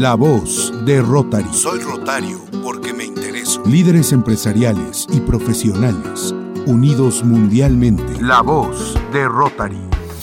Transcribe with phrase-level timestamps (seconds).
[0.00, 1.52] La voz de Rotary.
[1.52, 3.62] Soy Rotario porque me intereso.
[3.66, 6.34] Líderes empresariales y profesionales
[6.64, 8.18] unidos mundialmente.
[8.22, 9.76] La voz de Rotary.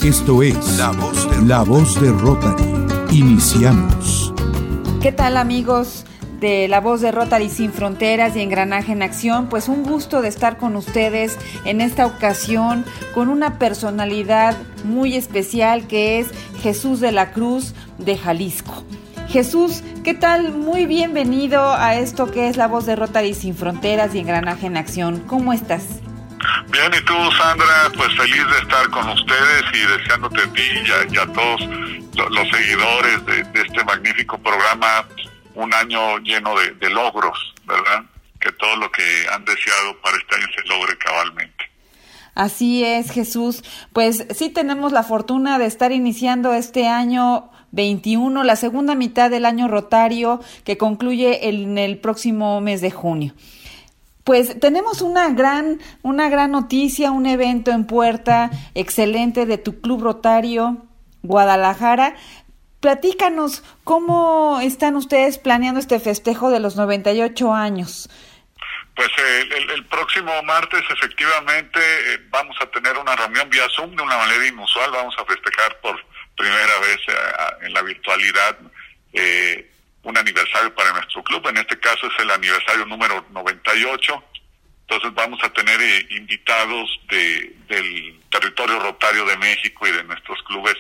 [0.04, 2.66] Esto es La voz de La voz de Rotary.
[3.12, 4.34] Iniciamos.
[5.00, 6.06] ¿Qué tal amigos?
[6.40, 10.28] de La Voz de Rotary Sin Fronteras y Engranaje en Acción, pues un gusto de
[10.28, 11.36] estar con ustedes
[11.66, 12.86] en esta ocasión
[13.16, 14.56] con una personalidad
[14.86, 16.28] muy especial que es
[16.62, 18.84] Jesús de la Cruz de Jalisco.
[19.38, 20.52] Jesús, ¿qué tal?
[20.52, 24.78] Muy bienvenido a esto que es La Voz de Rotary Sin Fronteras y Engranaje en
[24.78, 25.20] Acción.
[25.28, 26.02] ¿Cómo estás?
[26.72, 31.18] Bien, y tú, Sandra, pues feliz de estar con ustedes y deseándote a ti y
[31.20, 31.62] a, todos
[32.32, 35.08] los seguidores de este magnífico programa
[35.54, 38.06] un año lleno de, logros, ¿verdad?
[38.40, 41.72] Que todo lo que han deseado para este año se logre cabalmente.
[42.34, 43.64] Así es, Jesús.
[43.94, 49.46] Pues sí tenemos la fortuna de estar iniciando este año 21, la segunda mitad del
[49.46, 53.34] año rotario que concluye en el próximo mes de junio.
[54.24, 60.02] Pues tenemos una gran, una gran noticia, un evento en puerta excelente de tu club
[60.02, 60.84] rotario
[61.24, 62.16] Guadalajara,
[62.80, 68.08] Platícanos, ¿cómo están ustedes planeando este festejo de los 98 años?
[68.96, 74.18] Pues el, próximo martes efectivamente eh, vamos a tener una reunión vía Zoom de una
[74.18, 76.00] manera inusual, vamos a festejar por
[76.38, 78.58] primera vez eh, en la virtualidad
[79.14, 79.70] eh,
[80.04, 84.24] un aniversario para nuestro club, en este caso es el aniversario número 98,
[84.82, 85.82] entonces vamos a tener
[86.14, 90.78] invitados de, del territorio rotario de México y de nuestros clubes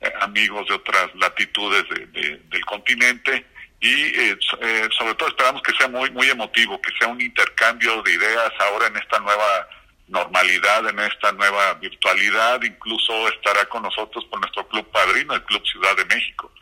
[0.00, 3.44] eh, amigos de otras latitudes del continente.
[3.80, 8.00] Y eh, eh, sobre todo esperamos que sea muy muy emotivo, que sea un intercambio
[8.02, 9.68] de ideas ahora en esta nueva
[10.12, 15.62] normalidad, en esta nueva virtualidad, incluso estará con nosotros por nuestro club padrino, el Club
[15.66, 16.52] Ciudad de México.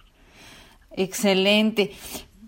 [0.96, 1.92] Excelente.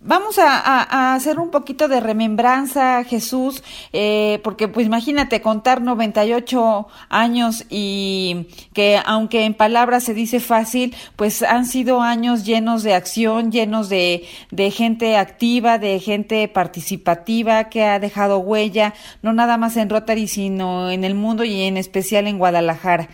[0.05, 7.65] Vamos a, hacer un poquito de remembranza, Jesús, eh, porque pues imagínate contar 98 años
[7.71, 13.53] y que aunque en palabras se dice fácil, pues han sido años llenos de acción,
[13.53, 19.77] llenos de, de gente activa, de gente participativa que ha dejado huella, no nada más
[19.77, 23.09] en Rotary, sino en el mundo y en especial en Guadalajara.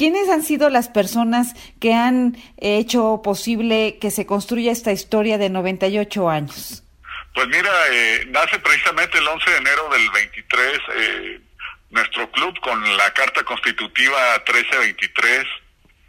[0.00, 5.50] ¿Quiénes han sido las personas que han hecho posible que se construya esta historia de
[5.50, 6.82] 98 años?
[7.34, 11.40] Pues mira, eh, nace precisamente el 11 de enero del 23 eh,
[11.90, 15.44] nuestro club con la Carta Constitutiva 1323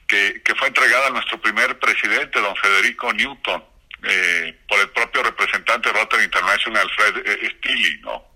[0.07, 3.61] que, que fue entregada a nuestro primer presidente, don Federico Newton,
[4.03, 7.15] eh, por el propio representante Rotary International, Fred
[7.57, 8.30] Steele, ¿no?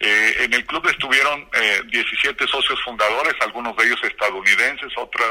[0.00, 5.24] Eh, en el club estuvieron eh, 17 socios fundadores, algunos de ellos estadounidenses, otra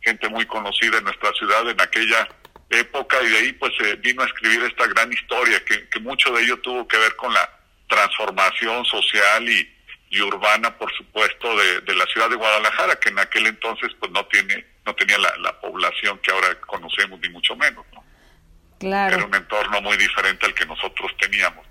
[0.00, 2.26] gente muy conocida en nuestra ciudad en aquella
[2.70, 6.32] época y de ahí pues se vino a escribir esta gran historia que, que, mucho
[6.32, 7.48] de ello tuvo que ver con la
[7.88, 9.70] transformación social y,
[10.10, 14.10] y urbana por supuesto de, de, la ciudad de Guadalajara que en aquel entonces pues
[14.10, 18.04] no tiene no tenía la, la población que ahora conocemos ni mucho menos ¿no?
[18.80, 21.65] claro era un entorno muy diferente al que nosotros teníamos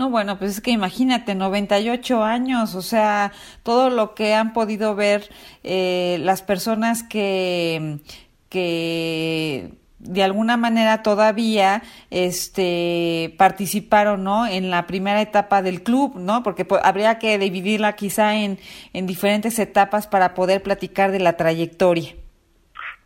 [0.00, 4.94] no, bueno, pues es que imagínate, 98 años, o sea, todo lo que han podido
[4.94, 5.28] ver
[5.62, 7.98] eh, las personas que,
[8.48, 16.42] que de alguna manera todavía este participaron no en la primera etapa del club no
[16.42, 18.58] porque habría que dividirla quizá en,
[18.94, 22.14] en diferentes etapas para poder platicar de la trayectoria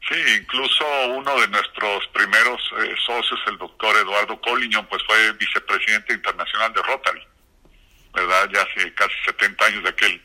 [0.09, 6.13] Sí, incluso uno de nuestros primeros eh, socios, el doctor Eduardo Colliñón, pues fue vicepresidente
[6.13, 7.23] internacional de Rotary,
[8.13, 8.51] ¿verdad?
[8.53, 10.23] Ya hace casi 70 años de aquel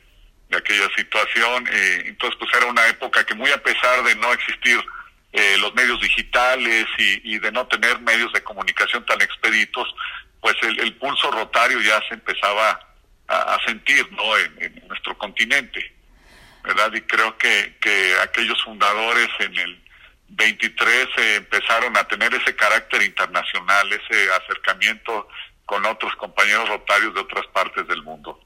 [0.49, 1.67] de aquella situación.
[1.71, 4.83] Eh, entonces, pues era una época que muy a pesar de no existir
[5.31, 9.87] eh, los medios digitales y, de no tener medios de comunicación tan expeditos,
[10.41, 12.79] pues el, el pulso rotario ya se empezaba
[13.27, 14.37] a, sentir, ¿no?
[14.37, 15.98] En nuestro continente.
[16.63, 16.91] ¿Verdad?
[16.93, 19.83] Y creo que, que aquellos fundadores en el
[20.29, 25.27] 23 eh, empezaron a tener ese carácter internacional, ese acercamiento
[25.65, 28.39] con otros compañeros rotarios de otras partes del mundo.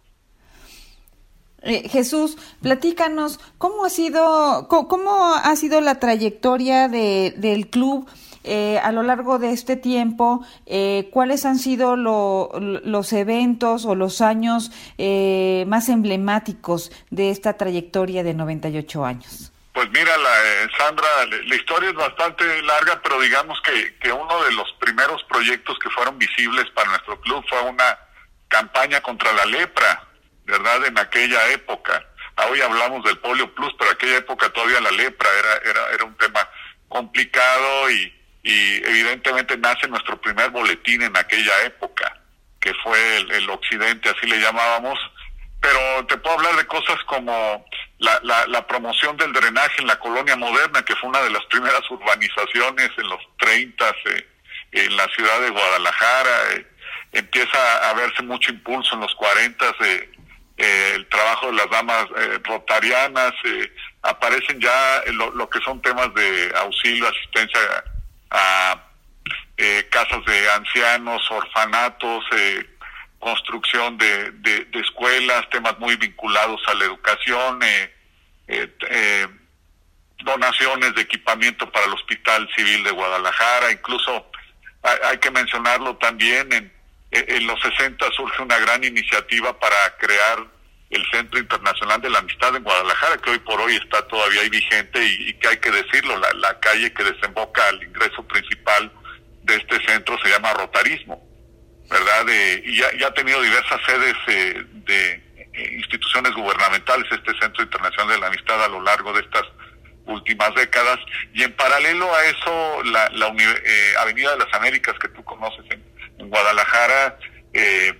[1.64, 8.08] Eh, Jesús, platícanos cómo ha sido cómo, ha sido la trayectoria de, del club
[8.44, 14.20] eh, a lo largo de este tiempo, eh, ¿cuáles han sido los eventos o los
[14.20, 19.52] años eh, más emblemáticos de esta trayectoria de 98 años?
[19.74, 21.08] Pues mira, la, Sandra,
[21.48, 25.90] la historia es bastante larga, pero digamos que, que uno de los primeros proyectos que
[25.90, 27.98] fueron visibles para nuestro club fue una
[28.50, 30.08] campaña contra la lepra,
[30.46, 30.86] ¿verdad?
[30.86, 32.06] En aquella época.
[32.50, 36.18] Hoy hablamos del polio plus, pero aquella época todavía la lepra era, era, era un
[36.18, 36.48] tema
[36.90, 38.14] complicado y,
[38.44, 42.20] y evidentemente nace nuestro primer boletín en aquella época,
[42.60, 45.00] que fue el, Occidente, así le llamábamos,
[45.62, 47.66] pero te puedo hablar de cosas como
[48.00, 51.90] la, la, promoción del drenaje en la colonia moderna, que fue una de las primeras
[51.90, 54.28] urbanizaciones en los 30 eh,
[54.74, 56.52] en la ciudad de Guadalajara.
[56.52, 56.68] Eh,
[57.14, 60.13] empieza a verse mucho impulso en los 40 eh, el
[61.48, 63.34] de las damas eh, rotarianas,
[64.02, 67.60] aparecen ya lo, que son temas de auxilio, asistencia
[68.32, 68.84] a
[69.90, 72.26] casas de ancianos, orfanatos,
[73.20, 77.60] construcción de, de, escuelas, temas muy vinculados a la educación,
[80.24, 84.30] donaciones de equipamiento para el Hospital Civil de Guadalajara, incluso
[84.82, 86.74] hay que mencionarlo también en
[87.14, 90.48] eh, en los 60 surge una gran iniciativa para crear
[90.94, 94.50] el Centro Internacional de la Amistad en Guadalajara, que hoy por hoy está todavía ahí
[94.50, 98.92] vigente y, que hay que decirlo, la, calle que desemboca al ingreso principal
[99.44, 101.22] de este centro se llama Rotarismo,
[101.90, 102.26] ¿verdad?
[102.64, 105.12] y ya, ha tenido diversas sedes eh, de
[105.54, 109.44] eh, instituciones gubernamentales, este Centro Internacional de la Amistad a lo largo de estas
[110.06, 111.00] últimas décadas,
[111.34, 113.28] y en paralelo a eso, la,
[114.00, 117.18] Avenida de las Américas que tú conoces en Guadalajara
[117.54, 117.94] eh,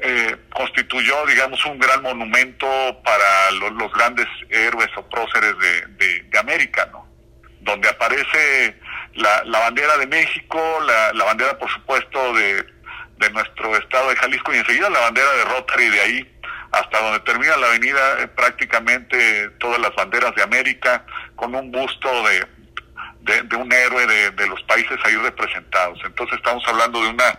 [0.00, 2.66] eh, constituyó, digamos, un gran monumento
[3.02, 7.06] para los grandes héroes o próceres de, América, ¿no?
[7.60, 8.78] Donde aparece
[9.14, 12.64] la, bandera de México, la, bandera, por supuesto, de,
[13.32, 16.34] nuestro estado de Jalisco y enseguida la bandera de Rotary, de ahí
[16.70, 21.04] hasta donde termina la avenida, eh, prácticamente todas las banderas de América,
[21.34, 22.46] con un busto de,
[23.42, 25.98] de, un héroe de, los países ahí representados.
[26.04, 27.38] Entonces estamos hablando de una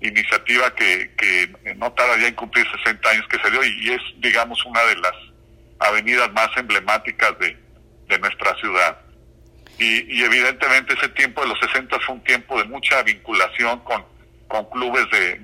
[0.00, 4.00] iniciativa que, que no tarda ya en cumplir 60 años que se dio y, es,
[4.18, 5.12] digamos, una de las
[5.78, 7.56] avenidas más emblemáticas de,
[8.18, 8.98] nuestra ciudad.
[9.78, 14.04] Y, evidentemente ese tiempo de los 60 fue un tiempo de mucha vinculación con,
[14.48, 15.38] con clubes de,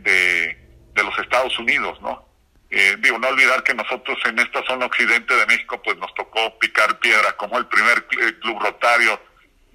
[0.95, 2.27] de, los Estados Unidos, ¿no?
[2.71, 6.59] Eh, digo, no olvidar que nosotros en esta zona occidente de México pues nos tocó
[6.59, 9.21] picar piedra como el primer club rotario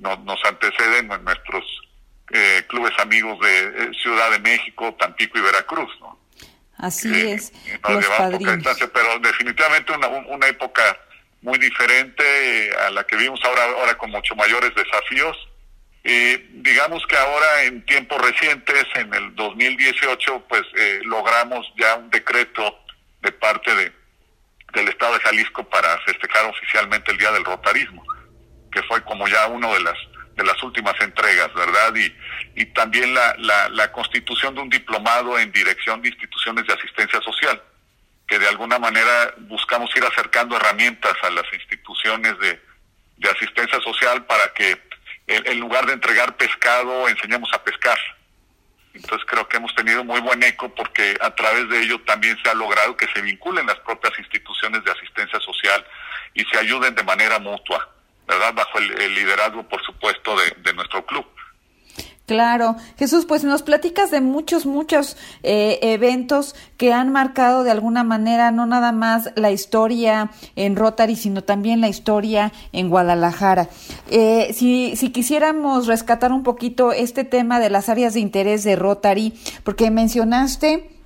[0.01, 1.63] nos, anteceden nuestros
[2.33, 6.19] eh, clubes amigos de eh, Ciudad de México, Tampico y Veracruz, ¿no?
[6.77, 7.53] Así eh, es,
[7.87, 8.63] los padrinos.
[8.93, 10.81] pero definitivamente una, una época
[11.41, 15.37] muy diferente a la que vimos ahora, ahora con mucho mayores desafíos.
[16.03, 20.63] digamos que ahora en tiempos recientes, en el 2018, pues
[21.03, 22.79] logramos ya un decreto
[23.21, 23.91] de parte de,
[24.73, 28.03] del Estado de Jalisco para festejar oficialmente el Día del Rotarismo
[28.71, 29.97] que fue como ya uno de las
[30.35, 31.93] de las últimas entregas, ¿verdad?
[31.95, 33.35] Y, y también la,
[33.69, 37.61] la, constitución de un diplomado en dirección de instituciones de asistencia social,
[38.27, 42.61] que de alguna manera buscamos ir acercando herramientas a las instituciones de,
[43.17, 44.79] de asistencia social para que
[45.27, 47.97] en, lugar de entregar pescado, enseñemos a pescar.
[48.93, 52.49] Entonces creo que hemos tenido muy buen eco porque a través de ello también se
[52.49, 55.85] ha logrado que se vinculen las propias instituciones de asistencia social
[56.33, 57.89] y se ayuden de manera mutua.
[58.27, 58.53] ¿Verdad?
[58.55, 61.25] Bajo el, liderazgo, por supuesto, de, nuestro club.
[62.25, 68.05] Claro, Jesús, pues nos platicas de muchos, muchos eh, eventos que han marcado de alguna
[68.05, 73.67] manera no nada más la historia en Rotary, sino también la historia en Guadalajara.
[74.09, 78.77] Eh, si, si quisiéramos rescatar un poquito este tema de las áreas de interés de
[78.77, 79.33] Rotary,
[79.65, 81.00] porque mencionaste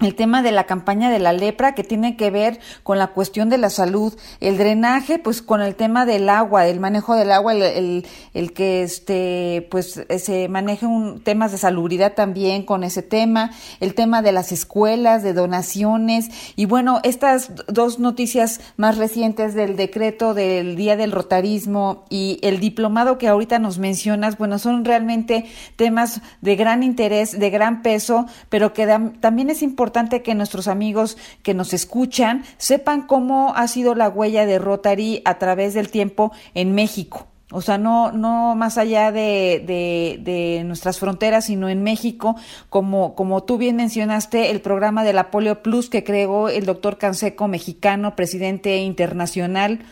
[0.00, 3.48] el tema de la campaña de la lepra que tiene que ver con la cuestión
[3.48, 7.52] de la salud, el drenaje, pues con el tema del agua, el manejo del agua,
[7.52, 13.50] el, el, que este, pues se maneje un, temas de salubridad también con ese tema,
[13.80, 19.74] el tema de las escuelas, de donaciones, y bueno, estas dos noticias más recientes del
[19.74, 25.46] decreto del Día del Rotarismo y el diplomado que ahorita nos mencionas, bueno, son realmente
[25.74, 28.86] temas de gran interés, de gran peso, pero que
[29.20, 34.10] también es importante importante que nuestros amigos que nos escuchan sepan cómo ha sido la
[34.10, 37.26] huella de Rotary a través del tiempo en México.
[37.50, 42.36] O sea, no, no más allá de, de, nuestras fronteras, sino en México,
[42.68, 46.98] como, como tú bien mencionaste, el programa de la Polio Plus que creó el doctor
[46.98, 49.86] Canseco, mexicano, presidente internacional,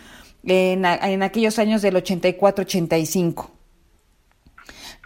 [0.45, 3.49] en, en aquellos años del 84-85.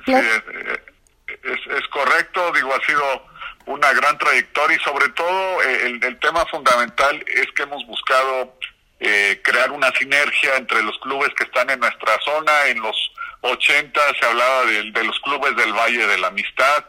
[0.05, 3.30] Sí, es, es, correcto, digo, ha sido
[3.71, 8.59] una gran trayectoria y sobre todo eh, el, tema fundamental es que hemos buscado
[8.99, 12.67] eh, crear una sinergia entre los clubes que están en nuestra zona.
[12.67, 12.97] En los
[13.43, 16.85] 80 se hablaba de, los clubes del Valle de la Amistad,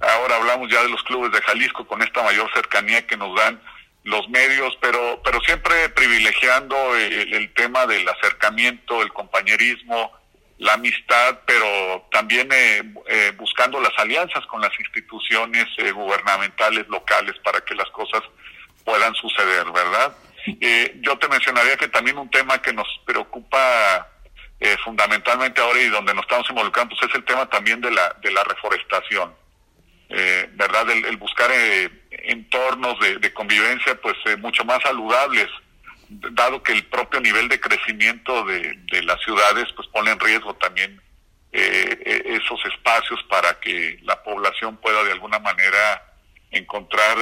[0.00, 3.60] ahora hablamos ya de los clubes de Jalisco con esta mayor cercanía que nos dan
[4.04, 10.12] los medios, pero, pero siempre privilegiando el, el tema del acercamiento, el compañerismo,
[10.60, 17.34] la amistad, pero también eh, eh, buscando las alianzas con las instituciones eh, gubernamentales locales
[17.42, 18.20] para que las cosas
[18.84, 20.14] puedan suceder, ¿verdad?
[21.02, 24.08] yo te mencionaría que también un tema que nos preocupa
[24.82, 28.32] fundamentalmente ahora y donde nos estamos involucrando pues es el tema también de la, de
[28.32, 29.34] la reforestación,
[30.08, 30.90] ¿verdad?
[30.90, 31.50] El, buscar
[32.10, 35.48] entornos de, de, convivencia pues mucho más saludables
[36.10, 41.00] dado que el propio nivel de crecimiento de, las ciudades pues pone en riesgo también
[41.52, 46.02] eh, e, esos espacios para que la población pueda de alguna manera
[46.50, 47.16] encontrar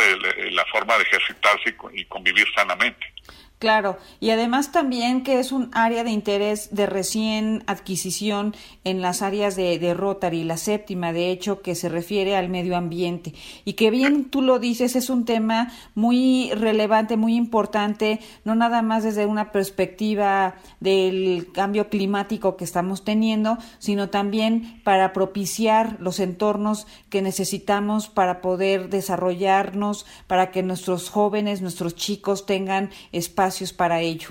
[0.53, 3.13] la forma de ejercitarse y convivir sanamente.
[3.59, 9.21] Claro, y además también que es un área de interés de recién adquisición en las
[9.21, 13.35] áreas de, Rotary, la séptima, de hecho, que se refiere al medio ambiente.
[13.65, 18.81] Y que bien tú lo dices, es un tema muy relevante, muy importante, no nada
[18.81, 26.21] más desde una perspectiva del cambio climático que estamos teniendo, sino también para propiciar los
[26.21, 34.01] entornos que necesitamos para poder desarrollarnos, para que nuestros jóvenes, nuestros chicos tengan espacio para
[34.01, 34.31] ello.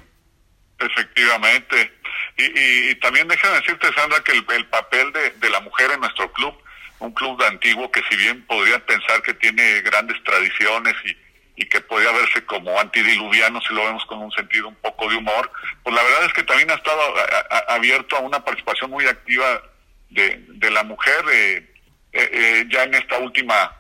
[0.80, 1.94] Efectivamente.
[2.38, 6.56] Y, también déjame decirte, Sandra, que el, papel de, la mujer en nuestro club,
[7.00, 11.82] un club de antiguo que si bien podría pensar que tiene grandes tradiciones y, que
[11.82, 15.96] podría verse como antidiluviano si lo vemos con un sentido un poco de humor, pues
[15.96, 17.02] la verdad es que también ha estado
[17.70, 19.64] abierto a una participación muy activa
[20.12, 21.74] de, la mujer eh,
[22.14, 23.76] eh, eh, ya en esta última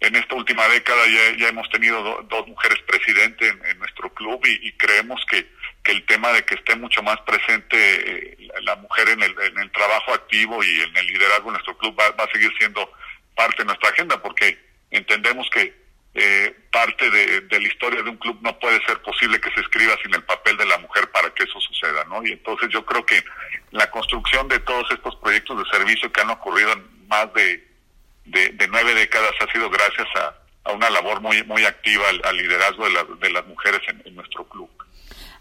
[0.00, 1.02] en esta última década
[1.38, 5.46] ya, hemos tenido dos mujeres presidentes en, nuestro club y, creemos que,
[5.84, 10.62] el tema de que esté mucho más presente eh, la mujer en el, trabajo activo
[10.64, 12.90] y en el liderazgo de nuestro club va, a seguir siendo
[13.34, 14.58] parte de nuestra agenda porque
[14.90, 15.74] entendemos que
[16.14, 19.94] eh, parte de, la historia de un club no puede ser posible que se escriba
[20.02, 22.24] sin el papel de la mujer para que eso suceda, ¿no?
[22.24, 23.22] Y entonces yo creo que
[23.72, 27.73] la construcción de todos estos proyectos de servicio que han ocurrido en más de
[28.24, 32.86] de, nueve décadas ha sido gracias a, una labor muy, muy activa al, liderazgo
[33.20, 34.70] de, las mujeres en, nuestro club.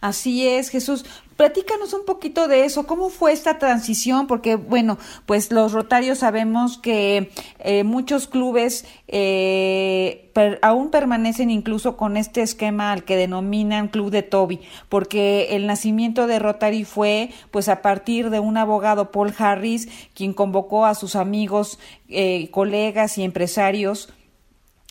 [0.02, 1.06] Así es, Jesús.
[1.44, 2.88] Platícanos un poquito de eso.
[2.88, 4.28] ¿Cómo fue esta transición?
[4.28, 10.32] Porque, bueno, pues los rotarios sabemos que eh, muchos clubes eh,
[10.62, 16.28] aún permanecen incluso con este esquema al que denominan Club de Toby, porque el nacimiento
[16.28, 21.18] de Rotary fue pues a partir de un abogado, Paul Harris, quien convocó a sus
[21.18, 24.14] amigos, eh, colegas y empresarios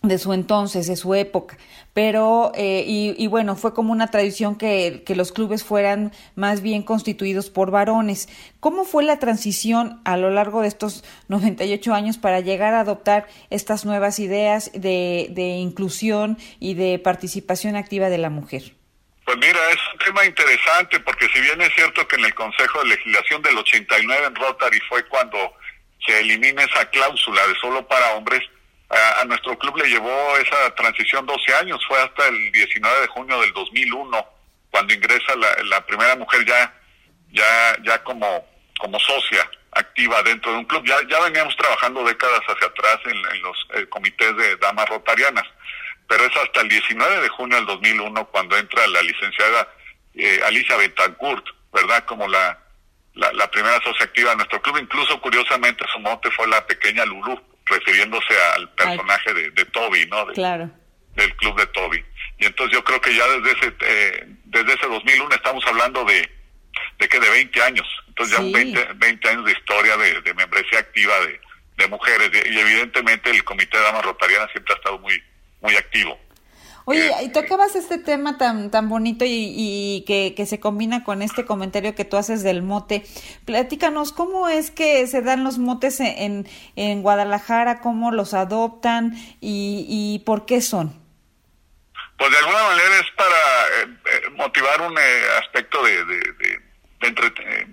[0.02, 1.56] de su entonces, de su época.
[1.94, 6.82] Pero, eh, y, bueno, fue como una tradición que, que, los clubes fueran más bien
[6.82, 8.28] constituidos por varones.
[8.60, 13.28] ¿Cómo fue la transición a lo largo de estos 98 años para llegar a adoptar
[13.50, 18.74] estas nuevas ideas de, de inclusión y de participación activa de la mujer?
[19.24, 22.80] Pues mira, es un tema interesante porque si bien es cierto que en el Consejo
[22.80, 25.38] de Legislación del 89 en Rotary fue cuando
[26.04, 28.42] se elimina esa cláusula de solo para hombres,
[28.92, 33.40] a, nuestro club le llevó esa transición 12 años, fue hasta el 19 de junio
[33.40, 34.26] del 2001
[34.70, 35.34] cuando ingresa
[35.64, 36.74] la, primera mujer ya
[37.30, 38.46] ya ya como
[38.78, 40.84] como socia activa dentro de un club.
[40.84, 45.44] Ya ya veníamos trabajando décadas hacia atrás en, los eh, comités de damas rotarianas,
[46.06, 49.68] pero es hasta el 19 de junio del 2001 cuando entra la licenciada
[50.14, 52.04] eh, Alicia Betancourt, ¿verdad?
[52.04, 52.58] Como la,
[53.14, 54.78] la, primera socia activa de nuestro club.
[54.78, 57.40] Incluso, curiosamente, su mote fue la pequeña Lulú
[57.72, 60.26] refiriéndose al personaje de, de, Toby, ¿no?
[60.28, 60.70] claro.
[61.14, 62.02] Del club de Toby.
[62.38, 66.30] Y entonces yo creo que ya desde ese eh, desde ese 2001 estamos hablando de
[66.98, 67.86] de que de 20 años.
[68.08, 71.40] Entonces ya 20, 20 años de historia de, de membresía activa de,
[71.76, 75.22] de mujeres y evidentemente el Comité de Damas Rotarianas siempre ha estado muy
[75.60, 76.18] muy activo.
[76.84, 81.44] Oye, y tocabas este tema tan, tan bonito y, que, que, se combina con este
[81.44, 83.04] comentario que tú haces del mote.
[83.44, 87.80] Platícanos, ¿cómo es que se dan los motes en, en Guadalajara?
[87.80, 91.00] ¿Cómo los adoptan y, y por qué son?
[92.18, 96.60] Pues de alguna manera es para eh, eh, motivar un eh, aspecto de, de,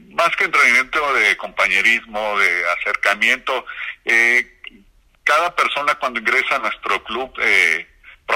[0.10, 3.66] más que entrenamiento, de compañerismo, de acercamiento.
[5.24, 7.88] cada persona cuando ingresa a nuestro club eh,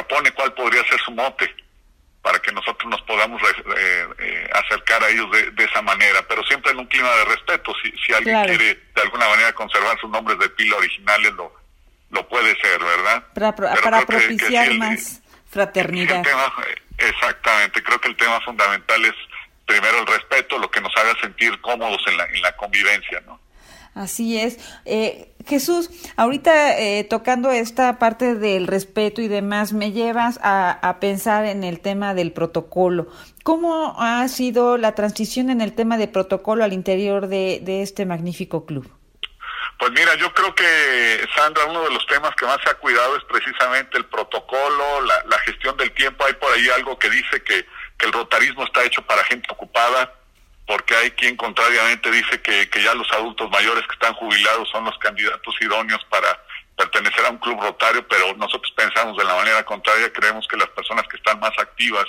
[0.03, 1.53] propone cuál podría ser su mote
[2.21, 6.71] para que nosotros nos podamos eh, eh, acercar a ellos de, esa manera, pero siempre
[6.71, 7.73] en un clima de respeto.
[7.83, 11.53] Si, si alguien quiere de alguna manera conservar sus nombres de pila originales, lo,
[12.11, 13.23] lo puede ser, ¿verdad?
[13.33, 16.23] Para, propiciar más fraternidad.
[16.97, 19.15] exactamente, creo que el tema fundamental es
[19.65, 23.39] primero el respeto, lo que nos haga sentir cómodos en la, en la convivencia, ¿no?
[23.95, 24.57] Así es.
[24.85, 31.45] Eh, Jesús, ahorita eh, tocando esta parte del respeto y demás, me llevas a, pensar
[31.45, 33.07] en el tema del protocolo.
[33.43, 38.05] ¿Cómo ha sido la transición en el tema de protocolo al interior de, de este
[38.05, 38.89] magnífico club?
[39.77, 43.17] Pues mira, yo creo que, Sandra, uno de los temas que más se ha cuidado
[43.17, 46.23] es precisamente el protocolo, la, la gestión del tiempo.
[46.25, 47.65] Hay por ahí algo que dice que,
[47.97, 50.13] que el rotarismo está hecho para gente ocupada
[50.65, 54.85] porque hay quien contrariamente dice que, que ya los adultos mayores que están jubilados son
[54.85, 56.39] los candidatos idóneos para
[56.77, 60.69] pertenecer a un club rotario, pero nosotros pensamos de la manera contraria, creemos que las
[60.69, 62.05] personas que están más activas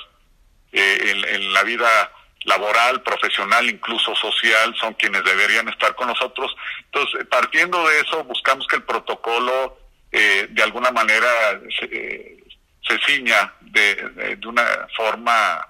[0.73, 2.13] eh, en, en, la vida
[2.45, 6.55] laboral, profesional, incluso social, son quienes deberían estar con nosotros.
[6.87, 9.79] Entonces, partiendo de eso, buscamos que el protocolo
[10.13, 12.45] eh, de alguna manera se, eh,
[13.07, 15.67] ciña de, de una forma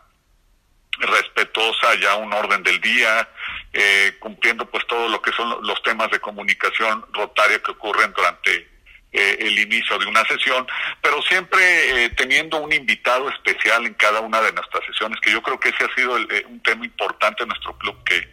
[0.99, 3.29] respetuosa ya un orden del día,
[3.73, 8.75] eh, cumpliendo pues todo lo que son los temas de comunicación rotaria que ocurren durante
[9.15, 10.67] eh, el inicio de una sesión,
[11.01, 15.41] pero siempre eh, teniendo un invitado especial en cada una de nuestras sesiones, que yo
[15.41, 18.29] creo que ese ha sido el, eh, un tema importante en nuestro club, que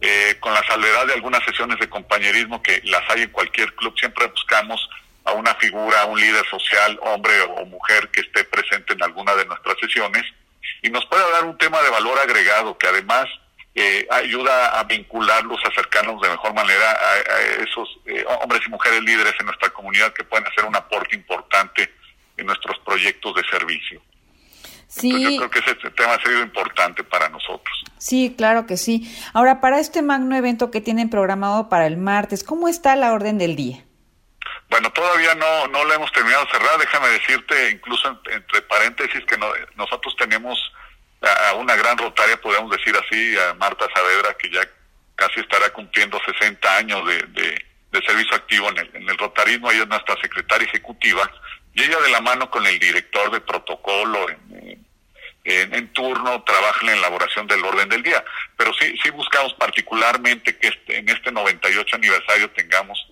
[0.00, 3.98] eh, con la salvedad de algunas sesiones de compañerismo que las hay en cualquier club,
[3.98, 4.88] siempre buscamos
[5.24, 9.34] a una figura, a un líder social, hombre o mujer, que esté presente en alguna
[9.34, 10.24] de nuestras sesiones
[10.82, 13.26] y nos puede dar un tema de valor agregado que además
[13.74, 18.70] eh, ayuda a vincularlos, a acercarnos de mejor manera a, a esos eh, hombres y
[18.70, 21.92] mujeres líderes en nuestra comunidad que pueden hacer un aporte importante
[22.36, 24.02] en nuestros proyectos de servicio.
[24.88, 25.10] Sí.
[25.10, 27.84] Entonces, yo creo que ese tema ha sido importante para nosotros.
[27.98, 29.12] Sí, claro que sí.
[29.34, 33.38] Ahora, para este magno evento que tienen programado para el martes, ¿cómo está la orden
[33.38, 33.84] del día?
[34.68, 36.78] Bueno, todavía no, no lo hemos terminado de cerrar.
[36.78, 39.46] Déjame decirte, incluso en, entre paréntesis, que no,
[39.76, 40.58] nosotros tenemos
[41.22, 44.68] a, una gran rotaria, podemos decir así, a Marta Saavedra, que ya
[45.16, 49.70] casi estará cumpliendo 60 años de, de, de servicio activo en el, en el rotarismo.
[49.70, 51.30] Ella es nuestra secretaria ejecutiva
[51.74, 54.86] y ella de la mano con el director de protocolo en,
[55.44, 58.22] en, en turno trabaja en la elaboración del orden del día.
[58.56, 63.08] Pero sí, sí buscamos particularmente que este, en este 98 aniversario tengamos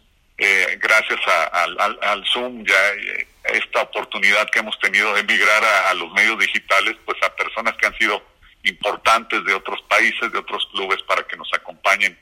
[0.97, 1.65] gracias a,
[2.13, 6.97] al, Zoom, ya eh, esta oportunidad que hemos tenido de migrar a, los medios digitales,
[7.05, 8.23] pues a personas que han sido
[8.65, 12.19] importantes de otros países, de otros clubes, para que nos acompañen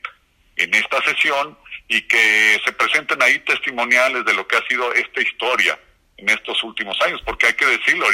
[0.57, 1.57] en esta sesión
[1.87, 5.79] y que se presenten ahí testimoniales de lo que ha sido esta historia
[6.17, 8.07] en estos últimos años, porque hay que decirlo,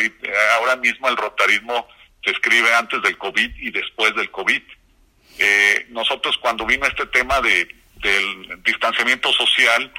[0.55, 1.87] ahora mismo el rotarismo
[2.23, 4.61] se escribe antes del COVID y después del COVID.
[5.37, 9.91] Eh, nosotros cuando vino este tema de del distanciamiento social,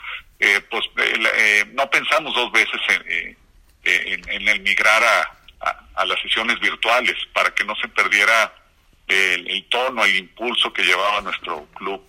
[0.43, 3.37] eh, pues eh, no pensamos dos veces en,
[3.85, 5.21] en, en el migrar a,
[5.61, 8.53] a, a, las sesiones virtuales para que no se perdiera
[9.07, 12.03] el, el tono, el impulso que llevaba nuestro club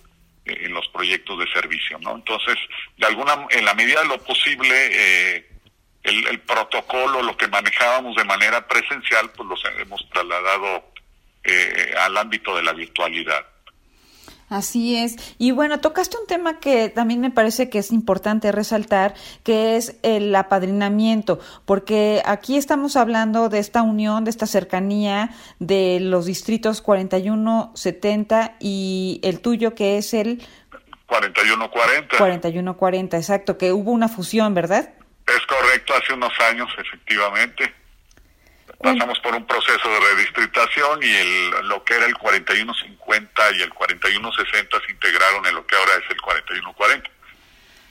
[0.46, 2.16] en los proyectos de servicio, ¿no?
[2.16, 2.56] Entonces,
[2.98, 5.48] de alguna, en la medida de lo posible, eh,
[6.02, 10.92] el, el, protocolo, lo que manejábamos de manera presencial, pues los hemos trasladado
[11.44, 13.46] eh, al ámbito de la virtualidad.
[14.54, 15.16] Así es.
[15.36, 19.96] Y bueno, tocaste un tema que también me parece que es importante resaltar, que es
[20.04, 26.82] el apadrinamiento, porque aquí estamos hablando de esta unión, de esta cercanía de los distritos
[26.82, 30.46] 41, 70 y el tuyo que es el
[31.06, 32.16] 4140.
[32.16, 34.94] 4140, exacto, que hubo una fusión, ¿verdad?
[35.26, 37.83] Es correcto, hace unos años, efectivamente
[38.84, 43.72] pasamos por un proceso de redistritación y el, lo que era el 4150 y el
[43.72, 47.10] 4160 se integraron en lo que ahora es el 4140.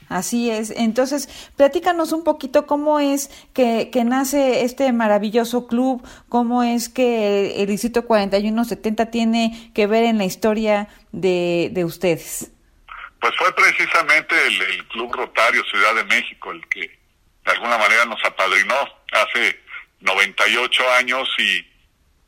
[0.09, 0.69] Así es.
[0.69, 1.27] Entonces,
[1.57, 7.67] platícanos un poquito cómo es que, que, nace este maravilloso club, cómo es que el
[7.67, 12.51] Distrito 4170 tiene que ver en la historia de, de ustedes.
[13.19, 16.81] Pues fue precisamente el, el Club Rotario Ciudad de México el que
[17.45, 18.75] de alguna manera nos apadrinó
[19.13, 19.62] hace
[20.03, 21.65] 98 años y,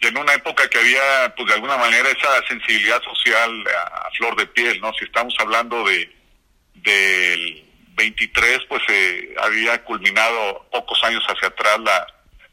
[0.02, 4.36] en una época que había, pues de alguna manera, esa sensibilidad social a, a flor
[4.36, 4.94] de piel, ¿no?
[4.94, 6.14] Si estamos hablando de
[6.76, 12.08] del 23, pues eh, había culminado pocos años hacia atrás la,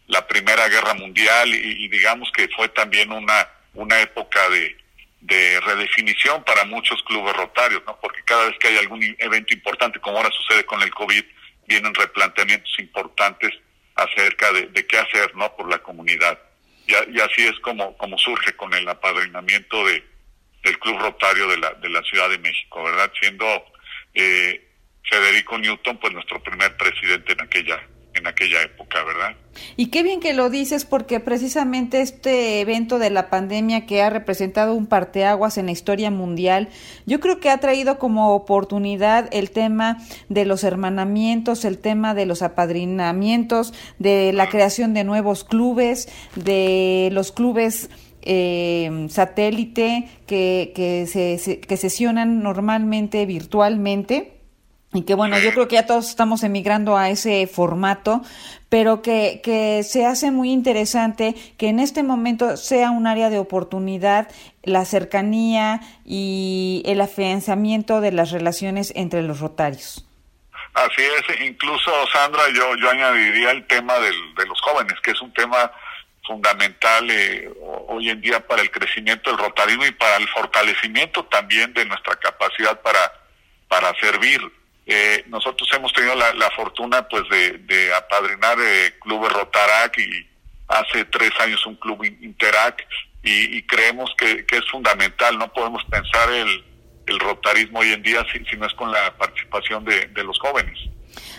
[0.07, 4.75] la Primera Guerra Mundial y, y digamos que fue también una, una época de,
[5.21, 7.99] de redefinición para muchos clubes rotarios, ¿no?
[8.01, 11.25] Porque cada vez que hay algún evento importante, como ahora sucede con el COVID,
[11.67, 13.53] vienen replanteamientos importantes
[13.95, 16.39] acerca de, de, qué hacer no por la comunidad.
[16.87, 20.05] Y, y, así es como como surge con el apadrinamiento de
[20.65, 23.47] del club rotario de la de la Ciudad de México verdad siendo
[24.15, 24.69] eh,
[25.09, 27.81] Federico Newton pues nuestro primer presidente en aquella
[28.15, 29.37] en aquella época, ¿verdad?
[29.77, 34.11] Y qué bien que lo dices porque precisamente este evento de la pandemia que ha
[34.11, 36.69] representado un parteaguas en la historia mundial,
[37.07, 39.99] yo creo que ha traído como oportunidad el tema
[40.29, 47.11] de los hermanamientos, el tema de los apadrinamientos, de la creación de nuevos clubes, de
[47.13, 47.91] los clubes
[48.23, 54.42] eh, satélite que, que, se, que sesionan normalmente virtualmente
[54.95, 58.23] y que bueno, yo creo que ya todos estamos emigrando a ese formato,
[58.69, 63.39] pero que, que se hace muy interesante que en este momento sea un área de
[63.39, 64.29] oportunidad
[64.63, 70.05] la cercanía y el afianzamiento de las relaciones entre los rotarios.
[70.75, 75.21] Así es, incluso Sandra, yo, yo añadiría el tema del, de los jóvenes, que es
[75.21, 75.71] un tema
[76.27, 77.51] fundamental eh,
[77.89, 82.15] hoy en día para el crecimiento del rotarismo y para el fortalecimiento también de nuestra
[82.17, 83.13] capacidad para,
[83.69, 84.41] para servir
[84.87, 90.27] eh, nosotros hemos tenido la, fortuna pues de, apadrinar eh, clubes Rotarac y
[90.69, 92.87] hace tres años un club Interac
[93.23, 96.65] y, creemos que, es fundamental, no podemos pensar el,
[97.07, 100.79] el rotarismo hoy en día si, si, no es con la participación de los jóvenes.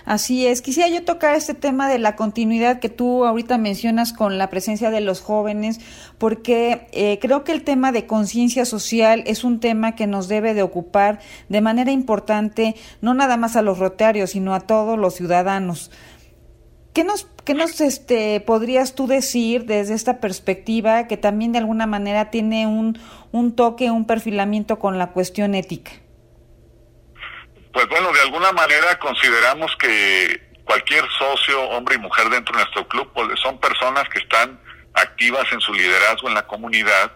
[0.06, 0.62] Así es.
[0.62, 4.92] Quisiera yo tocar este tema de la continuidad que tú ahorita mencionas con la presencia
[4.92, 5.80] de los jóvenes,
[6.18, 10.54] porque eh, creo que el tema de conciencia social es un tema que nos debe
[10.54, 15.16] de ocupar de manera importante, no nada más a los rotarios, sino a todos los
[15.16, 15.90] ciudadanos.
[16.92, 21.88] ¿Qué nos, qué nos este, podrías tú decir desde esta perspectiva que también de alguna
[21.88, 23.00] manera tiene un,
[23.32, 26.03] un toque, un perfilamiento con la cuestión ética?
[27.74, 32.88] Pues bueno, de alguna manera consideramos que cualquier socio, hombre y mujer dentro de nuestro
[32.88, 34.60] club, pues son personas que están
[34.94, 37.12] activas en su liderazgo en la comunidad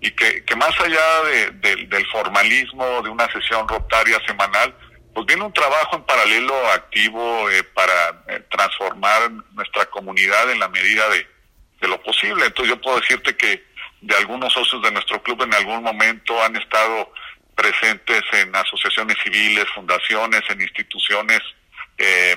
[0.00, 4.72] y que, que más allá de, del formalismo de una sesión rotaria semanal,
[5.12, 10.68] pues viene un trabajo en paralelo activo eh, para eh, transformar nuestra comunidad en la
[10.68, 11.26] medida de,
[11.80, 12.46] de lo posible.
[12.46, 13.64] Entonces yo puedo decirte que
[14.02, 17.12] de algunos socios de nuestro club en algún momento han estado
[17.56, 21.40] presentes en asociaciones civiles, fundaciones, en instituciones
[21.98, 22.36] eh,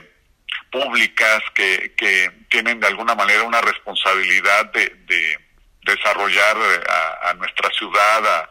[0.72, 5.38] públicas que, que tienen de alguna manera una responsabilidad de,
[5.84, 6.84] desarrollar eh,
[7.24, 8.50] a, nuestra ciudad,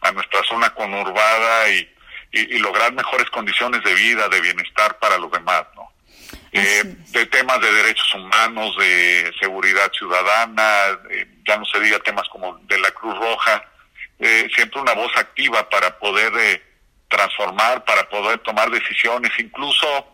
[0.00, 1.88] a, nuestra zona conurbada y,
[2.32, 5.92] y, lograr mejores condiciones de vida, de bienestar para los demás, ¿no?
[6.52, 10.98] Eh, de temas de derechos humanos, de seguridad ciudadana,
[11.46, 13.62] ya no se diga temas como de la Cruz Roja,
[14.18, 16.62] eh, siempre una voz activa para poder eh,
[17.08, 19.30] transformar, para poder tomar decisiones.
[19.38, 20.06] Incluso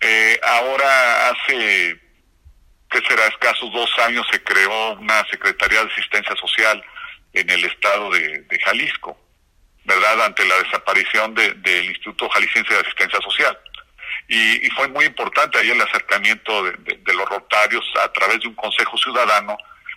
[0.00, 1.98] eh, ahora hace,
[2.90, 6.84] que será escasos dos años, se creó una Secretaría de Asistencia Social
[7.32, 9.18] en el estado de, Jalisco,
[9.84, 10.26] ¿verdad?
[10.26, 13.58] Ante la desaparición del Instituto Jalisciense de Asistencia Social.
[14.28, 18.96] Y, fue muy importante ahí el acercamiento de los rotarios a través de un Consejo
[18.98, 19.56] Ciudadano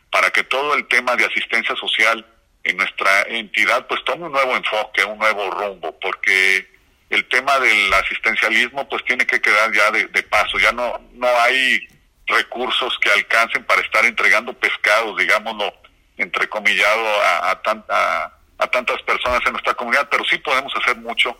[0.09, 2.25] para que todo el tema de asistencia social
[2.65, 6.67] en nuestra entidad pues tome un nuevo enfoque, un nuevo rumbo, porque
[7.09, 11.87] el tema del asistencialismo pues tiene que quedar ya de, paso, ya no, no hay
[12.25, 15.73] recursos que alcancen para estar entregando pescados, digámoslo,
[16.17, 21.37] entrecomillado a, a, a tantas personas en nuestra comunidad, pero sí podemos hacer mucho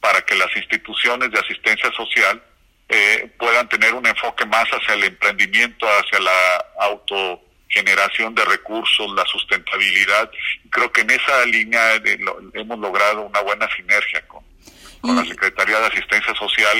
[0.00, 2.40] para que las instituciones de asistencia social
[2.88, 9.10] eh, puedan tener un enfoque más hacia el emprendimiento, hacia la auto generación de recursos,
[9.14, 10.30] la sustentabilidad.
[10.70, 11.94] Creo que en esa línea
[12.54, 14.42] hemos logrado una buena sinergia con,
[15.00, 16.78] con la Secretaría de Asistencia Social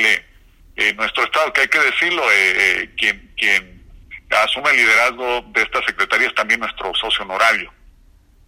[0.76, 3.82] en nuestro Estado, que hay que decirlo, eh, eh, quien, quien
[4.30, 7.72] asume el liderazgo de esta Secretaría es también nuestro socio honorario.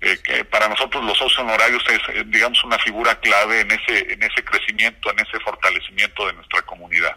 [0.03, 4.23] Eh, que para nosotros los socios honorarios es, digamos, una figura clave en ese, en
[4.23, 7.15] ese crecimiento, en ese fortalecimiento de nuestra comunidad.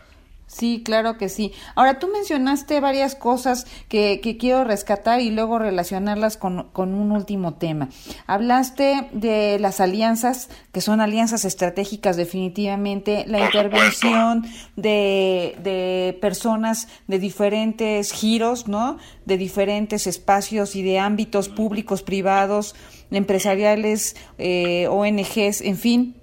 [0.54, 1.52] Sí, claro que sí.
[1.74, 7.12] Ahora, tú mencionaste varias cosas que, que quiero rescatar y luego relacionarlas con, con, un
[7.12, 7.90] último tema.
[8.28, 17.18] Hablaste de las alianzas, que son alianzas estratégicas definitivamente, la intervención de, de personas de
[17.18, 19.00] diferentes giros, ¿no?
[19.26, 22.76] De diferentes espacios y de ámbitos públicos, privados,
[23.10, 26.23] empresariales, eh, ONGs, en fin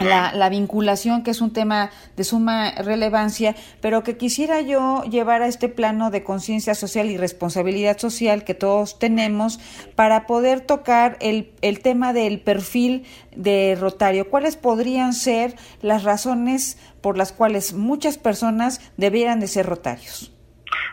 [0.00, 5.42] la, la, vinculación, que es un tema de suma relevancia, pero que quisiera yo llevar
[5.42, 9.60] a este plano de conciencia social y responsabilidad social que todos tenemos
[9.94, 14.28] para poder tocar el, el tema del perfil de Rotario.
[14.28, 20.32] ¿Cuáles podrían ser las razones por las cuales muchas personas debieran de ser Rotarios?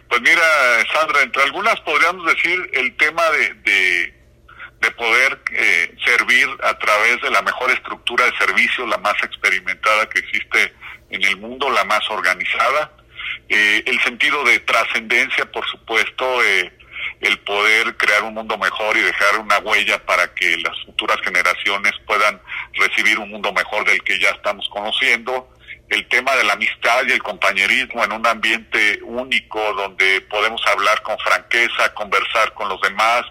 [0.10, 0.42] Pues mira,
[0.94, 4.17] Sandra, entre algunas podríamos decir el tema de de
[4.92, 10.20] poder eh, servir a través de la mejor estructura de servicio, la más experimentada que
[10.20, 10.74] existe
[11.10, 12.92] en el mundo, la más organizada,
[13.50, 16.72] Eh, el sentido de trascendencia, por supuesto, eh,
[17.22, 21.94] el poder crear un mundo mejor y dejar una huella para que las futuras generaciones
[22.06, 22.42] puedan
[22.74, 25.50] recibir un mundo mejor del que ya estamos conociendo.
[25.90, 31.02] El tema de la amistad y el compañerismo en un ambiente único donde podemos hablar
[31.02, 33.22] con franqueza, conversar con los demás,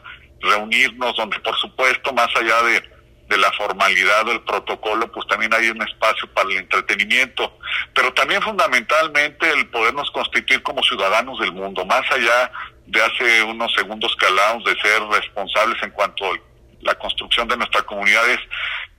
[0.47, 2.97] reunirnos, donde por supuesto, más allá de
[3.29, 7.59] de la formalidad del protocolo, pues también hay un espacio para el entretenimiento,
[7.95, 12.51] pero también fundamentalmente el podernos constituir como ciudadanos del mundo, más allá
[12.87, 16.39] de hace unos segundos que hablábamos de ser responsables en cuanto a
[16.83, 18.41] la construcción de nuestra comunidad, es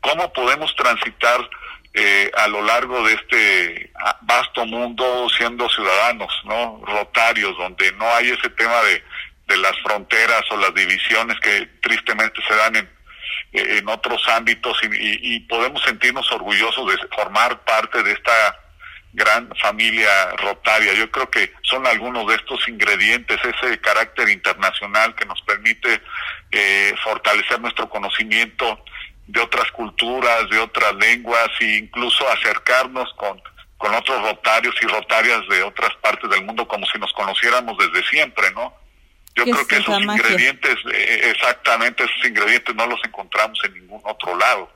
[0.02, 1.50] cómo podemos transitar
[1.94, 6.82] eh, a lo largo de este ah, vasto mundo siendo ciudadanos, ¿no?
[6.86, 9.04] Rotarios, donde no hay ese tema de,
[9.48, 12.98] de las fronteras o las divisiones que tristemente se dan en
[13.54, 18.60] en otros ámbitos y, podemos sentirnos orgullosos de formar parte de esta
[19.14, 20.94] gran familia rotaria.
[20.94, 26.02] Yo creo que son algunos de estos ingredientes, ese carácter internacional que nos permite
[26.52, 28.84] eh, fortalecer nuestro conocimiento
[29.26, 33.42] de otras culturas, de otras lenguas e incluso acercarnos con,
[33.78, 38.08] con otros rotarios y rotarias de otras partes del mundo como si nos conociéramos desde
[38.08, 38.74] siempre, ¿no?
[39.38, 44.36] Yo creo que esos ingredientes, eh, exactamente esos ingredientes no los encontramos en ningún otro
[44.36, 44.70] lado.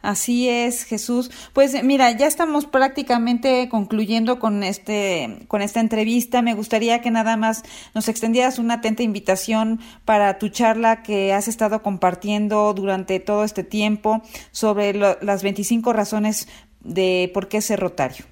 [0.00, 1.30] Así es, Jesús.
[1.52, 6.40] Pues mira, ya estamos prácticamente concluyendo con este con esta entrevista.
[6.40, 11.48] Me gustaría que nada más nos extendieras una atenta invitación para tu charla que has
[11.48, 16.48] estado compartiendo durante todo este tiempo sobre las 25 razones
[16.80, 18.24] de por qué ser rotario.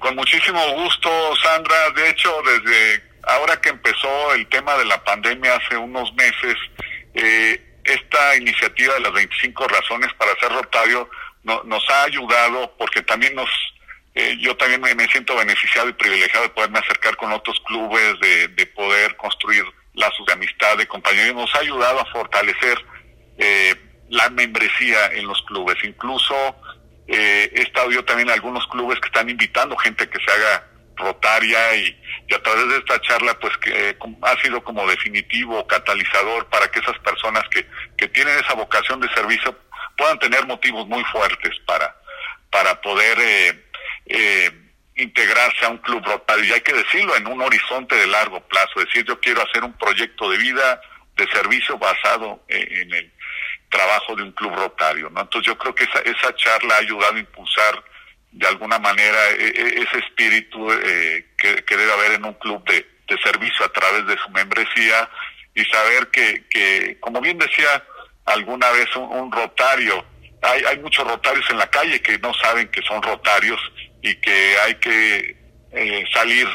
[0.00, 1.08] Con muchísimo gusto,
[1.40, 1.76] Sandra.
[1.94, 6.56] De hecho, desde ahora que empezó el tema de la pandemia hace unos meses,
[7.14, 11.08] eh, esta iniciativa de las 25 razones para ser rotario
[11.42, 13.50] nos ha ayudado porque también nos,
[14.14, 18.48] eh, yo también me, siento beneficiado y privilegiado de poderme acercar con otros clubes, de,
[18.48, 22.78] de poder construir lazos de amistad, de compañerismo, nos ha ayudado a fortalecer
[23.38, 23.74] eh,
[24.08, 25.76] la membresía en los clubes.
[25.82, 26.34] Incluso
[27.08, 31.76] he estado yo también en algunos clubes que están invitando gente que se haga rotaria
[31.76, 31.98] y,
[32.34, 36.80] a través de esta charla pues que eh, ha sido como definitivo catalizador para que
[36.80, 39.54] esas personas que, que tienen esa vocación de servicio
[39.96, 41.94] puedan tener motivos muy fuertes para,
[42.50, 43.64] para poder eh,
[44.06, 44.50] eh,
[44.96, 46.44] integrarse a un club rotario.
[46.44, 49.72] Y hay que decirlo en un horizonte de largo plazo, decir yo quiero hacer un
[49.74, 50.80] proyecto de vida
[51.16, 53.12] de servicio basado en, el
[53.70, 55.10] trabajo de un club rotario.
[55.10, 55.20] ¿no?
[55.20, 57.84] Entonces yo creo que esa, esa charla ha ayudado a impulsar
[58.32, 62.86] de alguna manera e, e, ese espíritu eh, que, debe haber en un club de,
[63.22, 65.06] servicio a través de su membresía
[65.54, 67.84] y saber que, que como bien decía
[68.24, 70.02] alguna vez un, rotario,
[70.40, 73.60] hay, hay muchos rotarios en la calle que no saben que son rotarios
[74.00, 75.36] y que hay que
[75.72, 76.48] eh, salir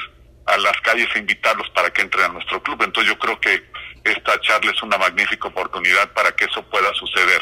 [0.47, 2.81] a las calles e invitarlos para que entren a nuestro club.
[2.81, 3.63] Entonces yo creo que
[4.03, 7.41] esta charla es una magnífica oportunidad para que eso pueda suceder.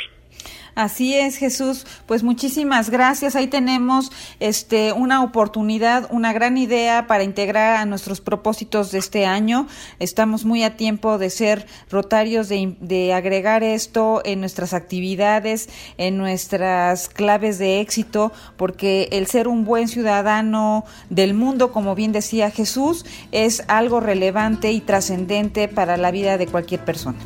[0.75, 1.87] Así es, Jesús.
[2.05, 3.37] Pues muchísimas gracias.
[3.37, 4.11] Ahí tenemos
[4.41, 9.67] este una oportunidad, una gran idea para integrar a nuestros propósitos de este año.
[9.99, 16.17] Estamos muy a tiempo de ser rotarios, de, de agregar esto en nuestras actividades, en
[16.17, 22.51] nuestras claves de éxito, porque el ser un buen ciudadano del mundo, como bien decía
[22.51, 27.19] Jesús, es algo relevante y trascendente para la vida de cualquier persona.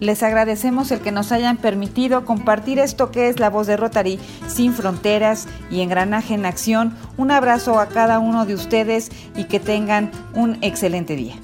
[0.00, 4.18] Les agradecemos el que nos hayan permitido compartir esto que es la voz de Rotary
[4.48, 6.94] sin fronteras y engranaje en acción.
[7.18, 11.34] Un abrazo a cada uno de ustedes y que tengan un excelente día.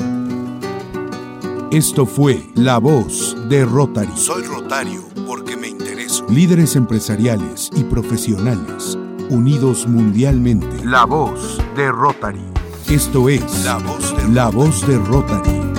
[1.70, 4.16] Esto fue La Voz de Rotary.
[4.16, 6.24] Soy Rotario porque me intereso.
[6.30, 8.96] Líderes empresariales y profesionales,
[9.28, 10.82] unidos mundialmente.
[10.82, 12.40] La Voz de Rotary.
[12.88, 15.75] Esto es La Voz de La Voz de Rotary.